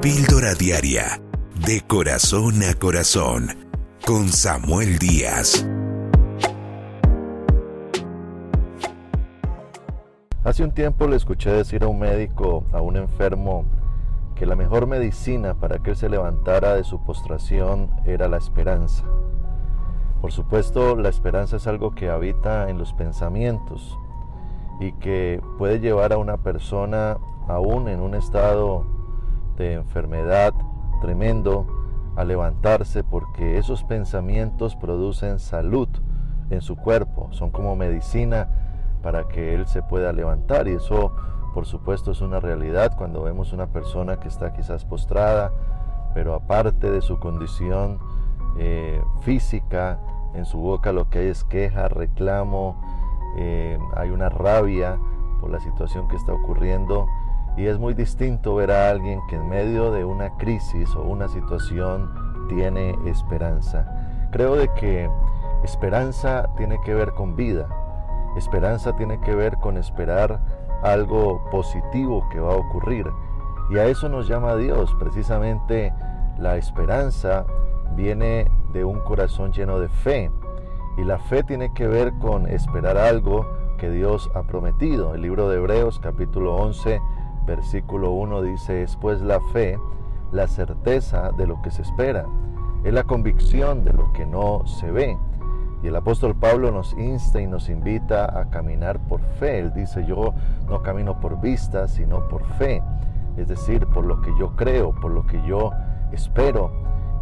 [0.00, 1.20] Píldora Diaria,
[1.66, 3.48] de corazón a corazón,
[4.06, 5.66] con Samuel Díaz.
[10.44, 13.64] Hace un tiempo le escuché decir a un médico, a un enfermo,
[14.36, 19.02] que la mejor medicina para que él se levantara de su postración era la esperanza.
[20.20, 23.98] Por supuesto, la esperanza es algo que habita en los pensamientos
[24.78, 27.18] y que puede llevar a una persona
[27.48, 28.97] aún en un estado
[29.64, 30.54] de enfermedad
[31.00, 31.66] tremendo
[32.16, 35.88] a levantarse porque esos pensamientos producen salud
[36.50, 38.48] en su cuerpo, son como medicina
[39.02, 41.12] para que él se pueda levantar y eso
[41.54, 45.52] por supuesto es una realidad cuando vemos una persona que está quizás postrada,
[46.14, 47.98] pero aparte de su condición
[48.58, 49.98] eh, física,
[50.34, 52.80] en su boca lo que hay es queja, reclamo,
[53.38, 54.98] eh, hay una rabia
[55.40, 57.06] por la situación que está ocurriendo
[57.58, 61.26] y es muy distinto ver a alguien que en medio de una crisis o una
[61.26, 62.08] situación
[62.48, 64.28] tiene esperanza.
[64.30, 65.10] Creo de que
[65.64, 67.68] esperanza tiene que ver con vida,
[68.36, 70.38] esperanza tiene que ver con esperar
[70.84, 73.10] algo positivo que va a ocurrir
[73.70, 75.92] y a eso nos llama Dios, precisamente
[76.38, 77.44] la esperanza
[77.96, 80.30] viene de un corazón lleno de fe
[80.96, 83.46] y la fe tiene que ver con esperar algo
[83.78, 85.14] que Dios ha prometido.
[85.14, 87.00] El libro de Hebreos capítulo 11
[87.48, 89.78] versículo 1 dice, es pues la fe,
[90.30, 92.26] la certeza de lo que se espera,
[92.84, 95.18] es la convicción de lo que no se ve.
[95.82, 99.60] Y el apóstol Pablo nos insta y nos invita a caminar por fe.
[99.60, 100.34] Él dice, yo
[100.68, 102.82] no camino por vista, sino por fe.
[103.36, 105.70] Es decir, por lo que yo creo, por lo que yo
[106.12, 106.72] espero.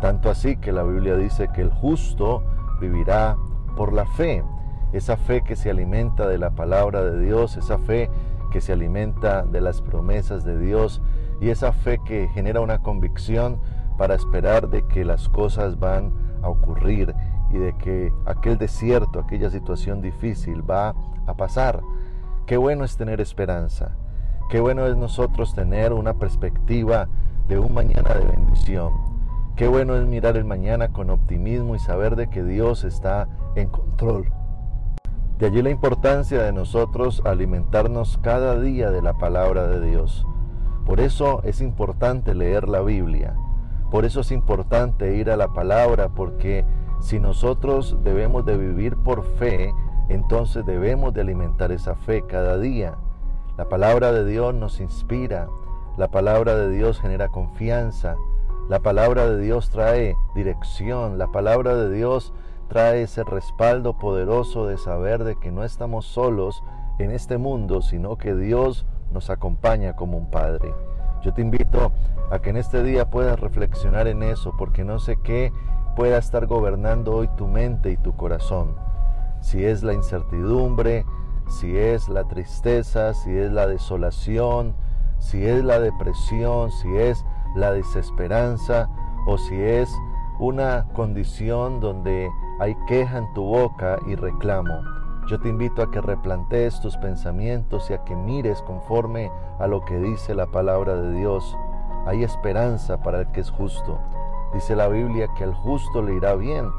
[0.00, 2.42] Tanto así que la Biblia dice que el justo
[2.80, 3.36] vivirá
[3.76, 4.44] por la fe.
[4.92, 8.08] Esa fe que se alimenta de la palabra de Dios, esa fe
[8.54, 11.02] que se alimenta de las promesas de Dios
[11.40, 13.58] y esa fe que genera una convicción
[13.98, 17.16] para esperar de que las cosas van a ocurrir
[17.50, 20.94] y de que aquel desierto, aquella situación difícil va
[21.26, 21.80] a pasar.
[22.46, 23.96] Qué bueno es tener esperanza.
[24.48, 27.08] Qué bueno es nosotros tener una perspectiva
[27.48, 28.92] de un mañana de bendición.
[29.56, 33.26] Qué bueno es mirar el mañana con optimismo y saber de que Dios está
[33.56, 34.30] en control.
[35.38, 40.24] De allí la importancia de nosotros alimentarnos cada día de la palabra de Dios.
[40.86, 43.34] Por eso es importante leer la Biblia.
[43.90, 46.64] Por eso es importante ir a la palabra, porque
[47.00, 49.72] si nosotros debemos de vivir por fe,
[50.08, 52.94] entonces debemos de alimentar esa fe cada día.
[53.56, 55.48] La palabra de Dios nos inspira,
[55.96, 58.16] la palabra de Dios genera confianza,
[58.68, 62.32] la palabra de Dios trae dirección, la palabra de Dios
[62.64, 66.62] trae ese respaldo poderoso de saber de que no estamos solos
[66.98, 70.74] en este mundo, sino que Dios nos acompaña como un Padre.
[71.22, 71.92] Yo te invito
[72.30, 75.52] a que en este día puedas reflexionar en eso, porque no sé qué
[75.96, 78.74] pueda estar gobernando hoy tu mente y tu corazón.
[79.40, 81.04] Si es la incertidumbre,
[81.48, 84.74] si es la tristeza, si es la desolación,
[85.18, 88.88] si es la depresión, si es la desesperanza
[89.26, 89.90] o si es
[90.38, 94.80] una condición donde hay queja en tu boca y reclamo.
[95.26, 99.84] Yo te invito a que replantees tus pensamientos y a que mires conforme a lo
[99.84, 101.56] que dice la palabra de Dios.
[102.06, 103.98] Hay esperanza para el que es justo.
[104.52, 106.70] Dice la Biblia que al justo le irá bien.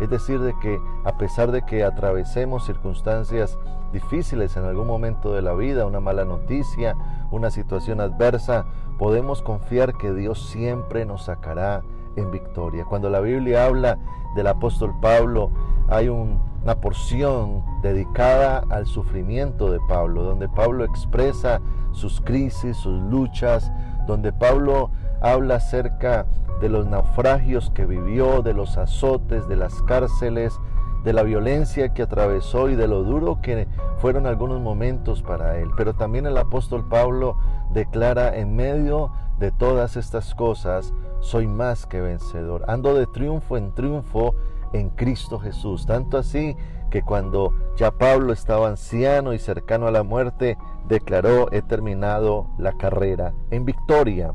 [0.00, 3.58] Es decir, de que a pesar de que atravesemos circunstancias
[3.92, 6.94] difíciles en algún momento de la vida, una mala noticia,
[7.32, 8.66] una situación adversa,
[8.96, 11.82] podemos confiar que Dios siempre nos sacará
[12.18, 12.84] en victoria.
[12.84, 13.98] Cuando la Biblia habla
[14.34, 15.50] del apóstol Pablo,
[15.88, 21.60] hay una porción dedicada al sufrimiento de Pablo, donde Pablo expresa
[21.92, 23.72] sus crisis, sus luchas,
[24.06, 24.90] donde Pablo
[25.20, 26.26] habla acerca
[26.60, 30.58] de los naufragios que vivió, de los azotes, de las cárceles,
[31.04, 33.68] de la violencia que atravesó y de lo duro que
[33.98, 35.70] fueron algunos momentos para él.
[35.76, 37.36] Pero también el apóstol Pablo
[37.72, 42.64] declara en medio de todas estas cosas, soy más que vencedor.
[42.68, 44.34] Ando de triunfo en triunfo
[44.72, 45.86] en Cristo Jesús.
[45.86, 46.56] Tanto así
[46.90, 50.56] que cuando ya Pablo estaba anciano y cercano a la muerte,
[50.88, 54.32] declaró, he terminado la carrera en victoria.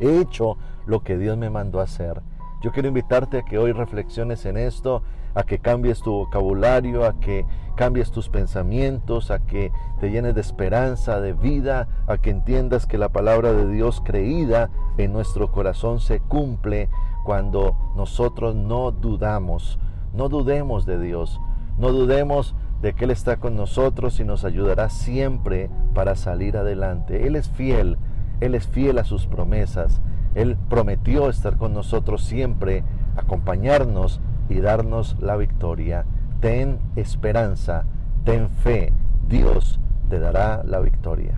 [0.00, 0.56] He hecho
[0.86, 2.22] lo que Dios me mandó a hacer.
[2.62, 5.02] Yo quiero invitarte a que hoy reflexiones en esto,
[5.34, 7.44] a que cambies tu vocabulario, a que
[7.74, 12.98] cambies tus pensamientos, a que te llenes de esperanza, de vida, a que entiendas que
[12.98, 16.88] la palabra de Dios creída en nuestro corazón se cumple
[17.24, 19.80] cuando nosotros no dudamos.
[20.14, 21.40] No dudemos de Dios,
[21.78, 27.26] no dudemos de que Él está con nosotros y nos ayudará siempre para salir adelante.
[27.26, 27.98] Él es fiel,
[28.40, 30.00] Él es fiel a sus promesas.
[30.34, 32.84] Él prometió estar con nosotros siempre,
[33.16, 36.04] acompañarnos y darnos la victoria.
[36.40, 37.84] Ten esperanza,
[38.24, 38.92] ten fe,
[39.28, 41.34] Dios te dará la victoria.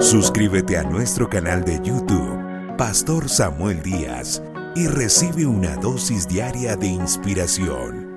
[0.00, 4.42] Suscríbete a nuestro canal de YouTube, Pastor Samuel Díaz,
[4.74, 8.13] y recibe una dosis diaria de inspiración.